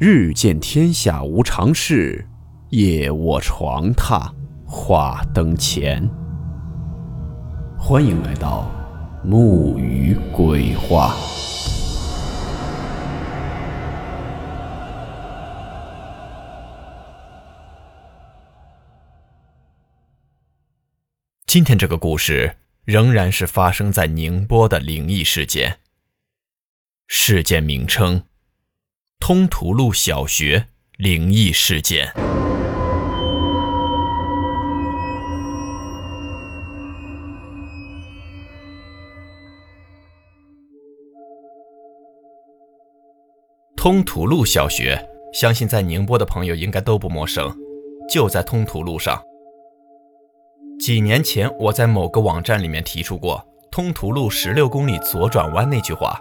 [0.00, 2.24] 日见天下无常事，
[2.68, 4.32] 夜卧床榻
[4.64, 6.08] 话灯前。
[7.76, 8.70] 欢迎来到
[9.24, 11.16] 木鱼鬼话。
[21.44, 22.54] 今天这个故事
[22.84, 25.80] 仍然是发生在宁波的灵异事件。
[27.08, 28.22] 事件名称。
[29.20, 32.10] 通途路小学灵异事件。
[43.76, 44.98] 通途路小学，
[45.32, 47.54] 相信在宁波的朋友应该都不陌生，
[48.08, 49.22] 就在通途路上。
[50.80, 56.18] 几年前，我在某个网站里面提出过“通途路十六公里左转弯”那句话。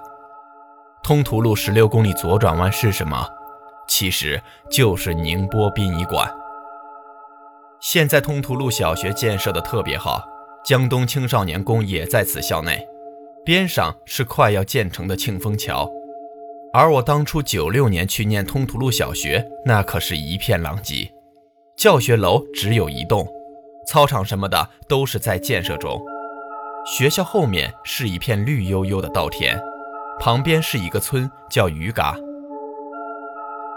[1.08, 3.26] 通途路十六公里左转弯是什么？
[3.88, 6.30] 其实就是宁波殡仪馆。
[7.80, 10.22] 现在通途路小学建设的特别好，
[10.66, 12.86] 江东青少年宫也在此校内，
[13.46, 15.90] 边上是快要建成的庆丰桥。
[16.74, 21.10] 而我当初九六年去念通途路小学，那可是一片狼藉，
[21.78, 23.26] 教学楼只有一栋，
[23.88, 25.98] 操场什么的都是在建设中。
[26.86, 29.58] 学校后面是一片绿油油的稻田。
[30.20, 32.16] 旁边是一个村，叫鱼嘎。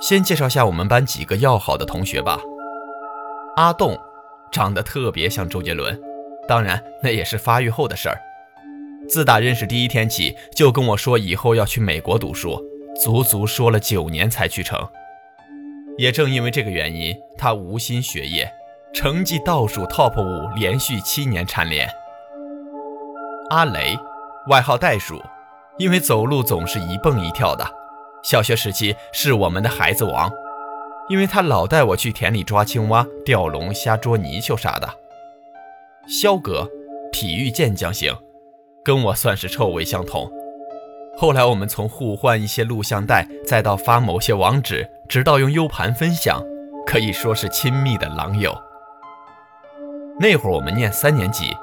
[0.00, 2.40] 先介绍下我们班几个要好的同学吧。
[3.56, 3.98] 阿栋，
[4.50, 6.00] 长得特别像周杰伦，
[6.48, 8.16] 当然那也是发育后的事儿。
[9.08, 12.58] 自打认识第一天起，就跟我说以后要去美国读书，
[13.02, 14.78] 足足说了九年才去成。
[15.98, 18.50] 也正因为这个原因，他无心学业，
[18.94, 21.86] 成绩倒数 TOP 五，连续七年蝉联。
[23.50, 23.98] 阿雷，
[24.48, 25.20] 外号袋鼠。
[25.80, 27.66] 因为走路总是一蹦一跳的，
[28.22, 30.30] 小学时期是我们的孩子王，
[31.08, 34.86] 因为他老带我去田里抓青蛙、钓龙虾、捉泥鳅啥的。
[36.06, 36.68] 肖哥，
[37.10, 38.14] 体育健将型，
[38.84, 40.30] 跟我算是臭味相投。
[41.16, 46.42] 后来我们从互换一些录像带，再到发某些网址，直到用 U 盘分享，
[46.86, 48.54] 可以说是亲密的狼友。
[50.18, 51.56] 那会儿我们念三年级，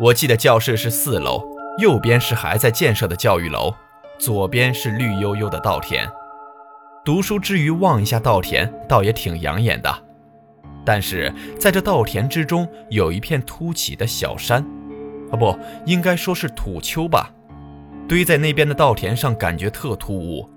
[0.00, 1.54] 我记得教室是四楼。
[1.78, 3.74] 右边是还在建设的教育楼，
[4.18, 6.10] 左边是绿油油的稻田。
[7.04, 9.94] 读书之余望一下稻田，倒也挺养眼的。
[10.84, 14.64] 但是在这稻田之中，有一片凸起的小山，
[15.30, 17.30] 啊，不应该说是土丘吧？
[18.08, 20.48] 堆在那边的稻田上，感觉特突兀。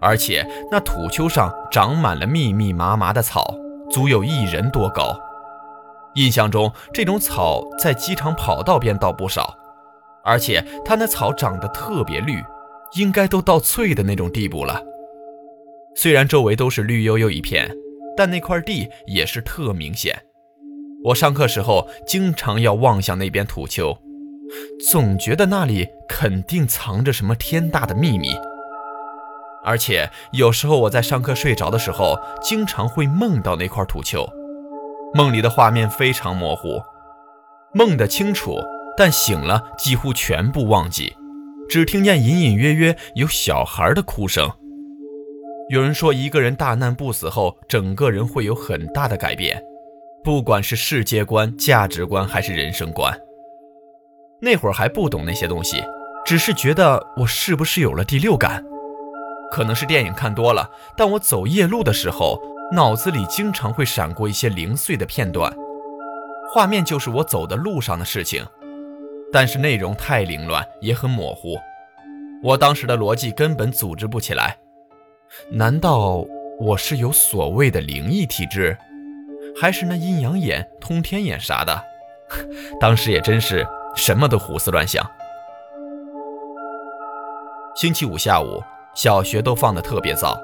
[0.00, 3.54] 而且那土丘上长满了密密麻麻的草，
[3.90, 5.18] 足有一人多高。
[6.14, 9.54] 印象中，这种草在机场跑道边倒不少。
[10.28, 12.44] 而且它那草长得特别绿，
[12.96, 14.84] 应该都到翠的那种地步了。
[15.96, 17.74] 虽然周围都是绿油油一片，
[18.14, 20.14] 但那块地也是特明显。
[21.02, 23.96] 我上课时候经常要望向那边土丘，
[24.90, 28.28] 总觉得那里肯定藏着什么天大的秘密。
[29.64, 34.28] 而且有时候我在上课睡着的时候，经常会梦到那块土丘，
[35.14, 36.82] 梦里的画面非常模糊，
[37.72, 38.58] 梦的清楚。
[38.98, 41.14] 但醒了，几乎全部忘记，
[41.68, 44.50] 只听见隐隐约约有小孩的哭声。
[45.68, 49.62] 有人说，一个人大难不死后，整个人会有很大的改变，
[50.24, 53.16] 不管是世界观、价值观还是人生观。
[54.40, 55.80] 那会儿还不懂那些东西，
[56.26, 58.64] 只是觉得我是不是有了第六感？
[59.52, 62.42] 可能是电影看多了，但我走夜路的时候，
[62.72, 65.54] 脑子里经常会闪过一些零碎的片段，
[66.52, 68.44] 画面就是我走的路上的事情。
[69.30, 71.58] 但是内容太凌乱，也很模糊，
[72.42, 74.56] 我当时的逻辑根本组织不起来。
[75.50, 76.24] 难道
[76.58, 78.76] 我是有所谓的灵异体质，
[79.60, 81.84] 还是那阴阳眼、通天眼啥的？
[82.80, 85.06] 当时也真是什么都胡思乱想。
[87.76, 88.62] 星期五下午，
[88.94, 90.40] 小学都放得特别早，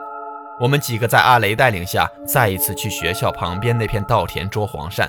[0.60, 5.08] 我们几个在阿雷带领下，再一次去学校旁边那片稻田捉黄鳝。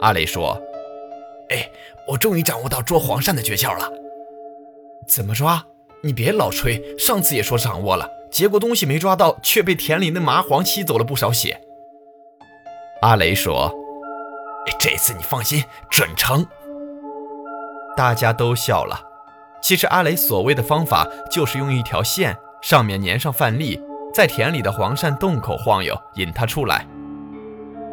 [0.00, 0.60] 阿雷说。
[1.50, 1.68] 哎，
[2.08, 3.90] 我终于掌握到捉黄鳝的诀窍了。
[5.06, 5.64] 怎么抓？
[6.02, 11.60] 你别老吹，上次也说掌握了，结果东西没抓到，却被田里的麻黄吸走了不少血。
[13.02, 13.72] 阿雷说
[14.78, 16.46] ：“这次你放心，准成。”
[17.96, 19.00] 大家都笑了。
[19.62, 23.80] 其实阿雷所谓的方法，就是用一条线上面粘上饭粒，
[24.12, 26.86] 在田里的黄鳝洞口晃悠，引它出来。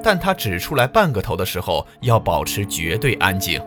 [0.03, 3.62] 但他只出来半个头的时候，要保持绝对安静。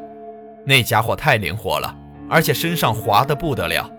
[0.66, 1.94] 那家伙太灵活了，
[2.28, 3.90] 而且身上滑得不得了，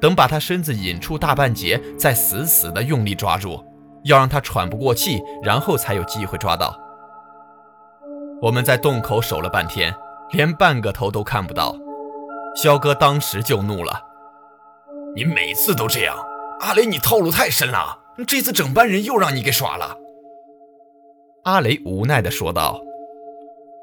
[0.00, 3.64] 等把他身子引出大半截，再死死地用力抓住，
[4.04, 6.78] 要让他喘不过气，然后才有机会抓到。
[8.40, 9.94] 我们在洞口守了半天，
[10.32, 11.76] 连半个头都看不到。
[12.54, 14.02] 肖哥当时就怒了
[15.16, 16.16] ：“你每次都这样，
[16.60, 18.00] 阿雷，你套路太深了。
[18.26, 19.96] 这次整班人又让你给耍了。”
[21.44, 22.80] 阿雷无奈地说道：“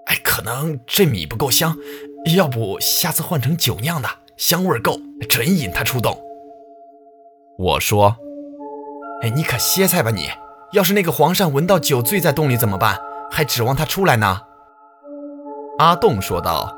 [0.08, 1.76] 哎，可能这米不够香，
[2.36, 4.08] 要不下次换成酒酿的，
[4.38, 6.18] 香味够，准引他出洞。”
[7.60, 8.16] 我说
[9.22, 10.30] ：“哎，你可歇菜吧你！
[10.72, 12.98] 要是那个黄鳝闻到酒醉在洞里怎么办？
[13.30, 14.42] 还指望他出来呢？”
[15.80, 16.74] 阿栋说道：“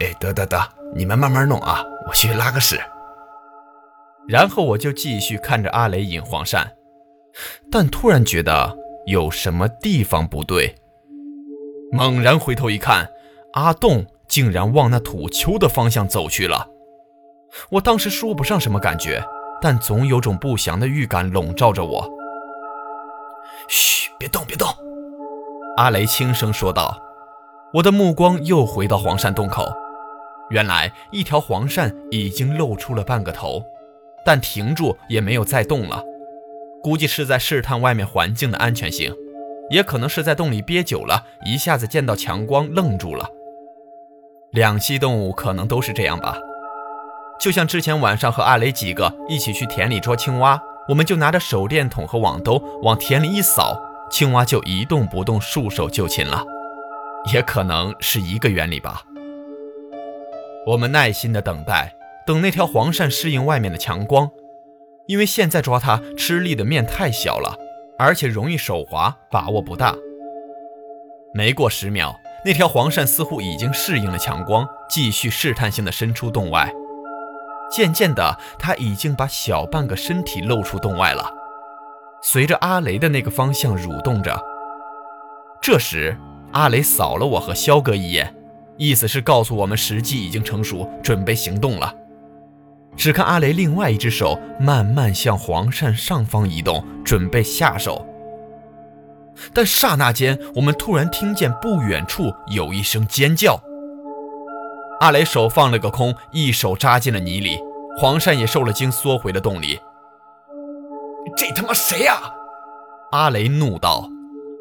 [0.00, 0.60] 哎，得得得。”
[0.94, 2.80] 你们慢慢弄啊，我去拉个屎。
[4.26, 6.64] 然后我就继续看着阿雷引黄鳝，
[7.70, 8.76] 但突然觉得
[9.10, 10.72] 有什么地方不对，
[11.90, 13.10] 猛然回头一看，
[13.54, 16.68] 阿栋竟然往那土丘的方向走去了。
[17.70, 19.20] 我当时说不上什么感觉，
[19.60, 22.08] 但总有种不祥的预感笼罩着我。
[23.68, 24.68] 嘘，别动，别动。
[25.76, 26.96] 阿雷轻声说道。
[27.72, 29.72] 我的目光又回到黄鳝洞口。
[30.50, 33.60] 原来一条黄鳝已经露出了半个头，
[34.24, 36.00] 但停住也没有再动了，
[36.82, 39.14] 估计是在试探外面环境的安全性，
[39.70, 43.28] 也可能是在洞里憋久了，一下子见到强光愣住了。
[44.52, 46.36] 两栖动物可能都是这样吧，
[47.38, 53.80] 就像之前晚上和阿雷几个一起去田里捉青蛙，我们就拿着手电筒和网兜往田里一扫，
[54.10, 56.44] 青蛙就一动不动，束手就擒了，
[57.32, 59.04] 也可能是一个原理吧。
[60.66, 61.94] 我们耐心的等待，
[62.26, 64.28] 等那条黄鳝适应外面的强光，
[65.10, 67.58] 因为现在抓它吃力的面太小了，
[67.98, 69.92] 而且容易手滑，把握不大。
[71.34, 72.14] 没过十秒，
[72.44, 76.72] 那条黄鳝似乎已经适应了强光，继续试探性的伸出洞外。
[77.72, 81.28] 渐渐的，它已经把小半个身体露出洞外了，
[82.22, 84.40] 随着阿雷的那个方向蠕动着。
[85.60, 86.16] 这时，
[86.52, 88.32] 阿雷扫了我和肖哥一眼。
[88.76, 91.92] 意思是告诉我们时机已经成熟，准备行动了。
[92.96, 98.06] 只看阿雷另外一只手慢慢向黄鳝上方移动，准备下手。
[99.54, 103.58] 但刹那间，我们突然听见不远处有一声尖叫。
[105.00, 107.58] 阿雷手放了个空，一手扎进了泥里，
[107.98, 109.78] 黄鳝也受了惊，缩回了洞里。
[111.36, 112.20] 这他妈谁呀？
[113.12, 114.10] 阿雷怒道。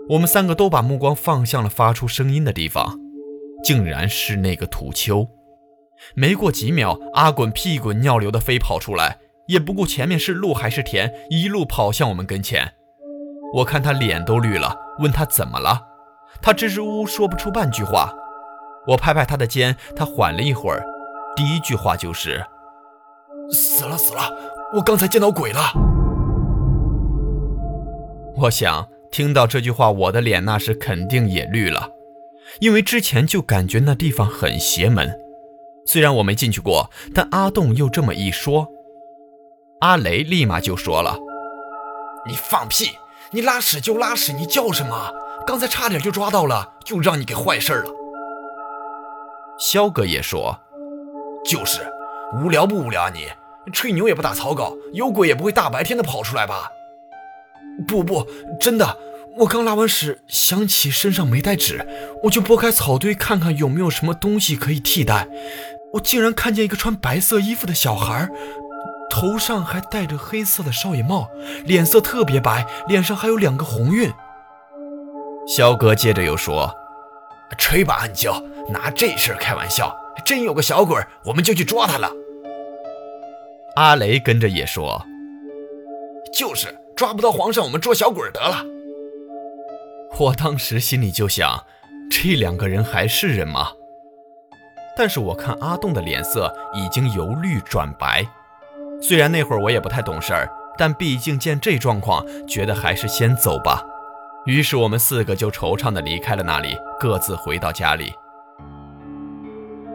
[0.10, 2.98] 我们三个都把目光放向了发出声音的地方。
[3.62, 5.28] 竟然是那个土丘，
[6.16, 12.74] 没过几秒，阿滚屁滚尿流的飞跑出来，也不顾前面是路还是田，一路跑向我们跟前。
[13.56, 15.82] 我看他脸都绿了，问他怎么了，
[16.42, 18.14] 他支支吾吾说不出半句话。
[18.88, 20.84] 我拍拍他的肩，他缓了一会儿，
[21.36, 22.46] 第一句话就是
[23.52, 24.32] ：“死了死了，
[24.76, 25.74] 我刚才见到鬼了。”
[28.38, 31.90] 我想听到这句话，我的脸那是肯定也绿了。
[32.62, 35.20] 因为之前就感觉那地方很邪门，
[35.92, 38.68] 虽然我没进去过，但阿栋又这么一说，
[39.80, 41.18] 阿雷立马就说了
[42.30, 42.92] ：“你放屁！
[43.32, 45.12] 你拉屎就拉屎，你叫什么？
[45.48, 47.92] 刚才差点就抓到了，就让你给坏事了。”
[49.58, 50.60] 肖哥也说
[51.44, 51.82] ：“就是
[52.36, 53.10] 无聊不无聊啊？
[53.10, 53.26] 你
[53.74, 56.70] 吹牛也不打草稿，有鬼也不会大白天的跑出来吧？
[57.88, 58.28] 不不，
[58.60, 58.96] 真的。”
[59.38, 61.88] 我刚拉完屎，想起身上没带纸，
[62.26, 65.28] 我就拨开草堆看看有没有什么东西可以替代。
[65.94, 68.30] 我竟然看见一个穿白色衣服的小孩，
[69.10, 71.30] 头上还戴着黑色的少爷帽，
[71.66, 74.12] 脸色特别白，脸上还有两个红晕。
[75.48, 76.72] 肖哥接着又说
[77.58, 82.12] ：“吹吧，安娇，拿这事开玩笑，真有个小鬼，我们就去抓他了。”
[83.76, 85.04] 阿雷跟着也说
[86.32, 88.64] ：“就是抓不到皇上，我们捉小鬼得了。”
[90.20, 91.66] 我当时心里就想，
[92.12, 93.72] 这两个人还是人吗？
[95.00, 98.22] 但是我看阿栋的脸色已经由绿转白，
[99.02, 103.82] 虽然那会儿我也不太懂事儿，但毕竟见这状况，觉得还是先走吧。
[104.46, 108.14] 于是我们四个就惆怅地离开了那里，各自回到家里。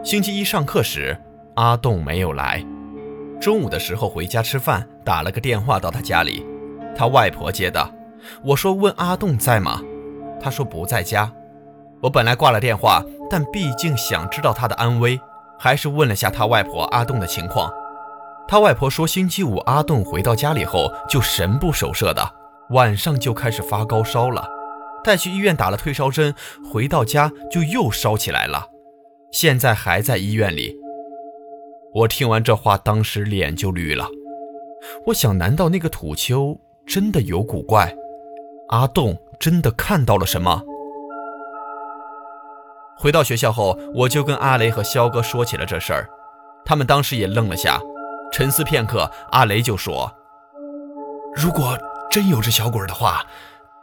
[0.03, 1.15] 星期一上课时，
[1.53, 2.65] 阿栋没有来。
[3.39, 6.43] 中午的时候回家吃饭，打了个电话到他家里，
[6.97, 7.93] 他外婆接的。
[8.43, 9.79] 我说问阿栋在吗？
[10.41, 11.31] 他说不在家，
[12.01, 15.19] 我本来挂了电话，但毕竟想知道他的安危，
[15.57, 17.71] 还是问了下他外婆阿栋的情况。
[18.47, 22.31] 他外婆说，星期五阿栋回到家里后就神不守舍的，
[22.69, 24.47] 晚上就开始发高烧了，
[25.03, 26.35] 带去医院打了退烧针，
[26.71, 28.67] 回到家就又烧起来了，
[29.31, 30.75] 现在还在医院里。
[31.93, 34.05] 我听完这话，当时脸就绿了。
[35.07, 37.95] 我想，难道那个土丘真的有古怪？
[38.69, 40.61] 阿栋真的看到了什么？
[42.97, 46.09] 回到学校后，我就跟阿雷和肖哥说起了这事儿，
[46.63, 47.79] 他们当时也愣了下，
[48.31, 50.11] 沉思片刻，阿雷就说
[51.35, 51.77] ：“如果
[52.09, 53.25] 真有只小鬼的话，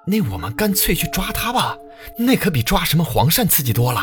[0.06, 1.76] 那我们干脆去抓他吧，
[2.16, 4.00] 那可比抓什么黄鳝刺激多了。”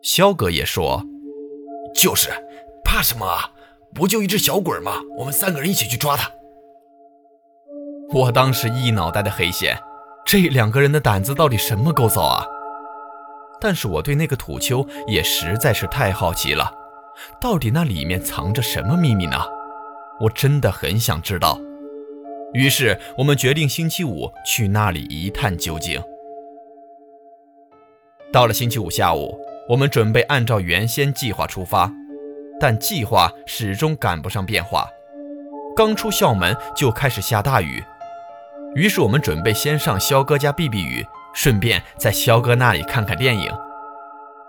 [0.00, 1.02] 肖哥也说
[1.94, 2.30] ：“就是，
[2.84, 3.50] 怕什么啊？
[3.94, 4.92] 不就一只小鬼吗？
[5.18, 6.30] 我们三个人一起去抓他。”
[8.12, 9.76] 我当时一脑袋的黑线，
[10.24, 12.44] 这两个人的胆子到底什么构造啊？
[13.60, 16.72] 但是我对那个土丘也实在是太好奇了，
[17.40, 19.36] 到底那里面藏着什么秘密呢？
[20.20, 21.58] 我真的很想知道。
[22.52, 26.00] 于是我们决定星期五去那里一探究竟。
[28.32, 31.90] 到了星期五下午，我们准备按照原先计划出发，
[32.60, 34.86] 但计划始终赶不上变化。
[35.74, 37.82] 刚出校门就开始下大雨，
[38.76, 41.04] 于是我们准备先上肖哥家避避雨。
[41.34, 43.52] 顺便在肖哥那里看看电影。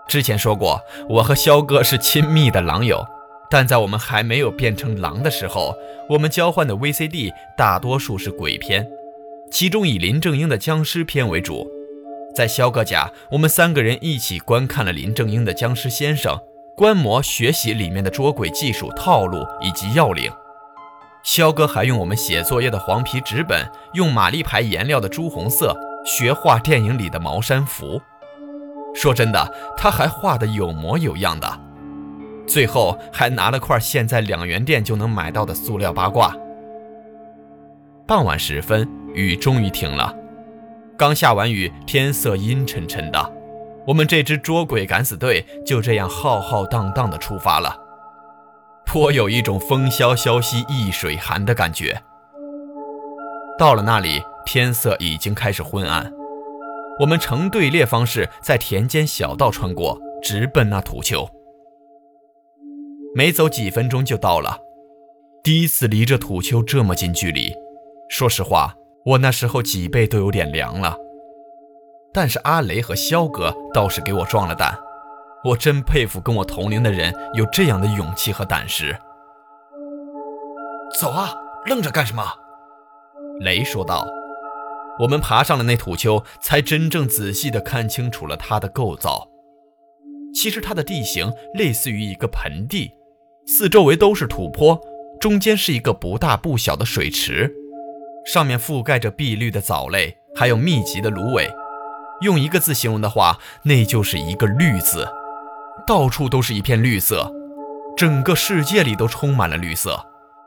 [0.08, 3.04] 之前说过，我和肖哥是亲密的狼友，
[3.50, 5.74] 但在我们还没有变成狼的时候，
[6.10, 8.88] 我们交换的 VCD 大多数是鬼片，
[9.50, 11.68] 其中以林正英的僵尸片为主。
[12.34, 16.36] 在肖哥家，我们三个人一起观看了林正英的《僵尸先生》，
[16.76, 20.30] 观摩学习里面的捉鬼技术套路以及要领。
[21.24, 25.76] 肖哥还用我们写作业的黄皮纸本，用玛丽牌颜料的朱红色。
[26.06, 28.00] 学画电影里的茅山符，
[28.94, 31.60] 说真的，他还画的有模有样的。
[32.46, 36.32] 最后还拿了块现在两元店就能买到的塑料八卦。
[38.06, 40.14] 傍晚时分，雨终于停了。
[40.96, 43.32] 刚下完雨，天色阴沉沉的，
[43.84, 47.76] 我们这支捉鬼敢死队就这样浩浩荡荡地出发了，
[48.84, 52.00] 颇有一种风萧萧兮易水寒的感觉。
[53.58, 54.22] 到了那里。
[54.46, 56.10] 天色已经开始昏暗，
[57.00, 61.28] 我们成队列方式在田间小道穿过，直奔那土丘。
[63.14, 64.56] 没走几分钟就到了，
[65.42, 67.52] 第一次离这土丘这么近距离，
[68.08, 68.72] 说实话，
[69.04, 70.96] 我那时候脊背都有点凉了。
[72.14, 74.78] 但是阿雷和肖哥倒是给我壮了胆，
[75.44, 78.96] 我真佩服跟我同龄的人有这样的勇气和胆识。
[80.98, 81.34] 走啊，
[81.66, 82.22] 愣着干什么？
[83.40, 84.06] 雷说道。
[85.00, 89.28] 我们爬上了那土丘，才真正仔细地看清楚了它的构造。
[90.34, 92.92] 其实它的地形类似于一个盆地，
[93.46, 94.78] 四周围都是土坡，
[95.20, 97.52] 中间是一个不大不小的水池，
[98.24, 101.50] 上面覆盖着碧绿的藻类，还有密集的芦苇。
[102.22, 105.06] 用一个字形容的话，那就是一个“绿”字，
[105.86, 107.30] 到处都是一片绿色，
[107.96, 110.06] 整个世界里都充满了绿色，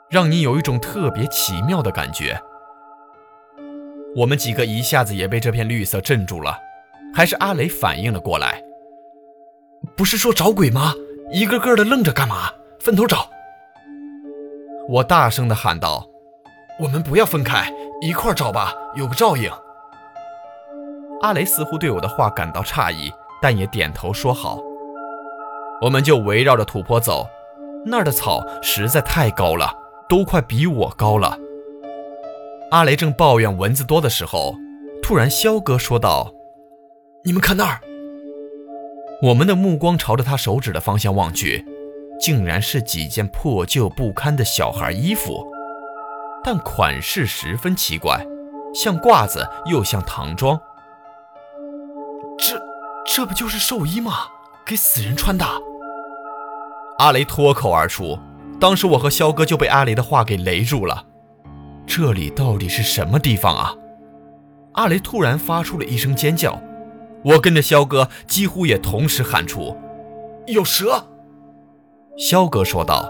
[0.09, 2.41] 让你有一种特别奇妙的感觉。
[4.15, 6.57] 我们几个一下子也被这片绿色镇住了，
[7.13, 8.61] 还是阿雷反应了过来。
[9.95, 10.93] 不是说找鬼吗？
[11.31, 12.49] 一个个的愣着干嘛？
[12.79, 13.29] 分头找！
[14.87, 16.07] 我大声的喊道
[16.81, 19.51] ：“我们不要分开，一块找吧，有个照应。”
[21.21, 23.11] 阿雷似乎对我的话感到诧异，
[23.41, 24.59] 但也点头说好。
[25.81, 27.27] 我们就围绕着土坡走，
[27.85, 29.71] 那儿的草实在太高了，
[30.09, 31.37] 都快比我高了。
[32.71, 34.55] 阿雷正抱怨蚊子多的时候，
[35.01, 36.31] 突然肖哥说道
[37.25, 37.81] ：“你们看那儿！”
[39.23, 41.65] 我们的目光朝着他手指的方向望去，
[42.19, 45.43] 竟然是几件破旧不堪的小孩衣服，
[46.43, 48.23] 但款式十分奇怪，
[48.71, 50.59] 像褂子又像唐装。
[52.37, 52.61] 这
[53.03, 54.27] 这不就是寿衣吗？
[54.63, 55.43] 给死人穿的！
[56.99, 58.19] 阿雷脱口而出，
[58.59, 61.05] 当时我和肖哥就被阿雷的话给雷住了。
[61.89, 63.73] 这里到底是什么地方啊？
[64.73, 66.61] 阿雷突然发出了一声尖叫，
[67.25, 69.75] 我跟着肖哥几乎也同时喊出
[70.45, 71.03] ：“有蛇！”
[72.15, 73.09] 肖哥说道：“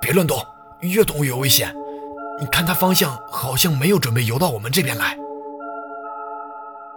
[0.00, 0.38] 别乱动，
[0.80, 1.72] 越动越危险。
[2.40, 5.18] 你看他方向好像没有准备游到我们这边来。”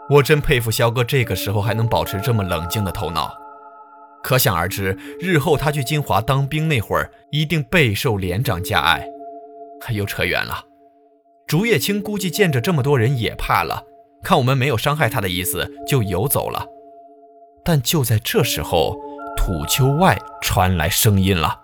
[0.09, 3.29] 我真佩服肖哥这个时候还能保持这么冷静的头脑，
[4.23, 9.05] 可想而知，日后他去金华当兵那会儿一定备受连长加爱。
[9.89, 10.65] 又扯远了，
[11.47, 13.83] 竹叶青估计见着这么多人也怕了，
[14.23, 16.65] 看我们没有伤害他的意思，就游走了。
[17.63, 18.95] 但就在这时候，
[19.35, 21.59] 土丘外传来声音了：“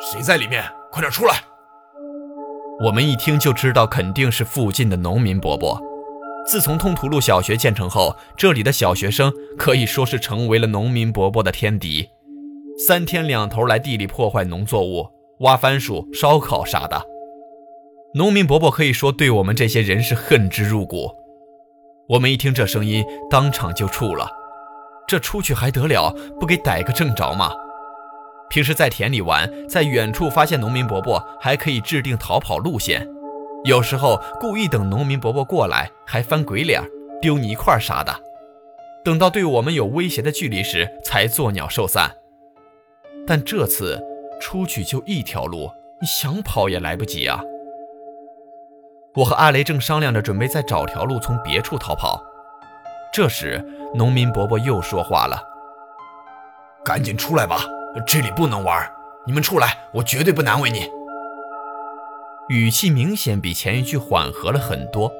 [0.00, 0.64] 谁在里面？
[0.90, 1.34] 快点出来！”
[2.84, 5.80] 我们一听就知道，肯定是附近的农民伯伯。
[6.46, 12.08] 自从通途路小学建成后，这里的小学生可以说是成为了农民伯伯的天敌。
[12.86, 15.08] 三天两头来地里破坏农作物、
[15.40, 17.00] 挖番薯、烧烤啥的。
[18.14, 21.10] 农民伯伯可以说对我们这些人是恨之入骨。
[22.08, 24.30] 我们一听这声音，当场就怵了。
[25.06, 26.14] 这出去还得了？
[26.40, 27.52] 不给逮个正着吗？
[28.48, 33.06] 平时在田里玩，在远处发现农民伯伯，还可以制定逃跑路线。
[33.64, 36.80] 有时候故意等农民伯伯过来，还翻鬼脸、
[37.20, 38.14] 丢泥块啥的。
[39.04, 42.10] 等到对我们有威胁的距离时，才作鸟兽散。
[43.26, 44.00] 但这次
[44.40, 47.40] 出去就一条路，你想跑也来不及啊！
[49.14, 52.22] 我和阿雷正商量着，准备再找条路从别处逃跑。
[53.12, 53.64] 这时，
[53.94, 55.42] 农民伯伯又说话了
[56.84, 57.60] ：“赶紧出来吧，
[58.06, 58.86] 这里不能玩。
[59.26, 60.90] 你们出来，我绝对不难为你。”
[62.50, 65.10] 语气明显比前一句缓和了很多。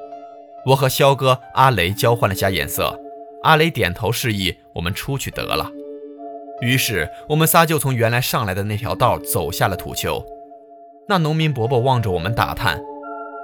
[0.67, 2.99] 我和肖哥、阿雷交换了下眼色，
[3.43, 5.69] 阿雷点头示意我们出去得了。
[6.61, 10.23] 于是我们仨就从原来上来的那条道走下了土丘。
[11.07, 12.79] 那农民伯伯望着我们打探，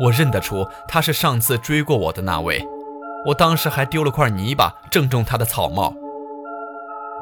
[0.03, 2.65] 我认得出他是上次追过我的那位。
[3.27, 5.95] 我当时还丢了块泥巴，正中他的草帽。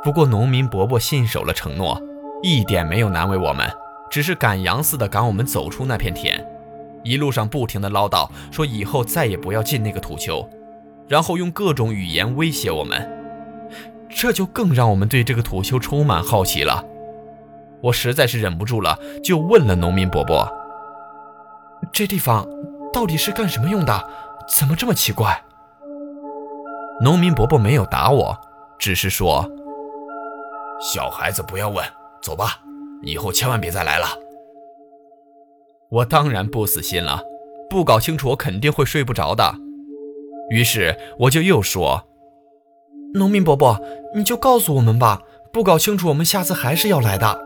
[0.04, 2.02] 不过农民伯伯信守了承诺，
[2.42, 3.70] 一点没有难为我们，
[4.10, 6.44] 只是赶羊似的赶我们走出那片田，
[7.04, 10.50] 一路上不停的唠叨，说以后再也不要进那个土丘，
[11.08, 13.21] 然后用各种语言威胁我们。
[14.14, 16.84] 这就更让我们对这个土丘充满好奇了。
[17.82, 20.48] 我实在是忍不住了，就问了农民伯伯
[21.92, 22.48] ：“这地方
[22.94, 24.10] 到底是干什么用的？
[24.48, 25.42] 怎么这么奇怪？”
[27.02, 28.38] 农民伯伯没有打我，
[28.78, 29.50] 只是说
[30.94, 31.84] ：“小孩子不要问，
[32.22, 32.60] 走吧，
[33.02, 34.06] 以后千万别再来了。”
[35.90, 37.24] 我当然不死心了，
[37.70, 39.56] 不搞清楚我肯定会睡不着的。
[40.50, 42.08] 于是我就又说
[43.14, 43.80] ：“农民伯伯，
[44.16, 47.42] 你就告诉我们吧，不搞清楚我们下次还是要来的。”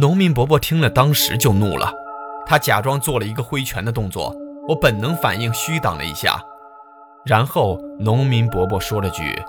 [0.00, 1.92] 农民伯伯听了，当时就怒了，
[2.46, 4.34] 他假装做了一个挥拳的动作，
[4.68, 6.40] 我本能反应虚挡了一下。
[7.24, 9.40] 然后农民伯伯说了句：“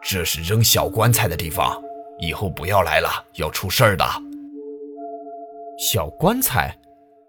[0.00, 1.82] 这是扔小棺材的地方，
[2.18, 4.04] 以后不要来了，要出事儿的。”
[5.78, 6.78] 小棺材，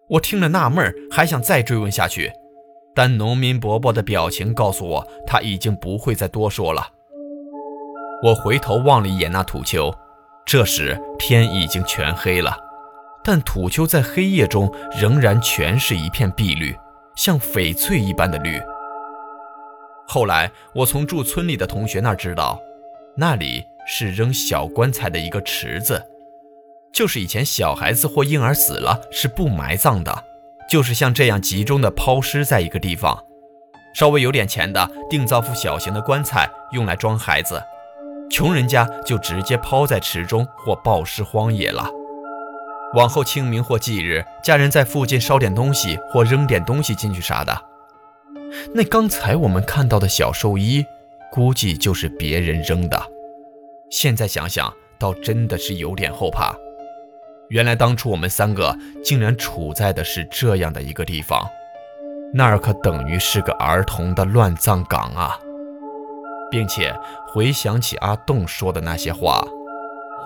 [0.10, 2.32] 我听了纳闷，还想再追问下去，
[2.98, 6.88] 但农民伯伯的表情告诉我，他已经不会再多说了。
[8.24, 9.94] 我回头望了一眼那土丘，
[10.44, 12.58] 这时天已经全黑了，
[13.24, 16.76] 但土丘在黑夜中仍然全是一片碧绿，
[17.16, 18.60] 像翡翠一般的绿。
[20.08, 22.60] 后来，我从住村里的同学那知道，
[23.16, 26.04] 那里是扔小棺材的一个池子，
[26.92, 30.24] 就是以前小孩子或婴儿死了是不埋葬的，
[30.70, 33.18] 就是像这样集中的抛尸在一个地方。
[33.94, 37.56] 稍微有点钱的，定造副小型的棺材用来装孩子；
[38.30, 41.90] 穷人家就直接抛在池中或暴尸荒野了。
[42.94, 47.60] 往后清明或忌日，家人在附近烧点东西或扔点东西进去啥的。
[48.74, 50.86] 那刚才我们看到的小寿衣，
[51.32, 53.02] 估计就是别人扔的。
[53.90, 56.56] 现在想想，倒真的是有点后怕。
[57.50, 61.48] 原来当初我们三个竟然处在的是这样的一个地方，
[62.34, 65.40] 那儿可等于是个儿童的乱葬岗啊！
[66.52, 66.94] 并且
[67.28, 69.46] 回想起阿栋说的那些话，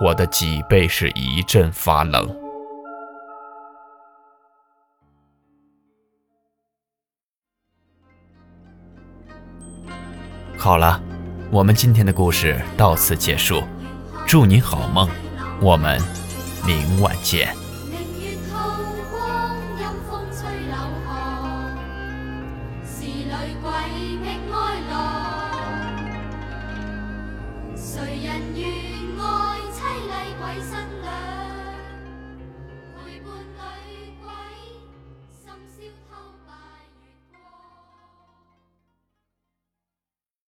[0.00, 2.36] 我的脊背是一阵发冷。
[10.58, 11.00] 好了，
[11.52, 13.62] 我们今天的故事到此结束。
[14.26, 15.08] 祝你好梦，
[15.60, 16.00] 我们
[16.66, 17.61] 明晚见。